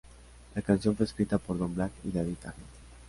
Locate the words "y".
2.03-2.09